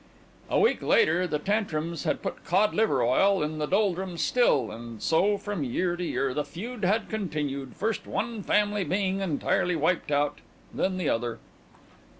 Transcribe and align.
A 0.49 0.59
week 0.59 0.81
later 0.81 1.27
the 1.27 1.37
Tantrums 1.37 2.05
had 2.05 2.23
put 2.23 2.43
Cod 2.43 2.73
Liver 2.73 3.03
Oil 3.03 3.43
in 3.43 3.59
the 3.59 3.67
Doldrums' 3.67 4.23
still, 4.23 4.71
and 4.71 4.99
so, 4.99 5.37
from 5.37 5.63
year 5.63 5.95
to 5.95 6.03
year, 6.03 6.33
the 6.33 6.43
feud 6.43 6.83
had 6.83 7.07
continued, 7.07 7.75
first 7.75 8.07
one 8.07 8.41
family 8.41 8.83
being 8.83 9.19
entirely 9.19 9.75
wiped 9.75 10.11
out, 10.11 10.39
then 10.73 10.97
the 10.97 11.07
other. 11.09 11.37